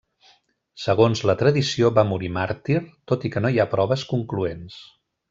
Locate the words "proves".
3.75-4.07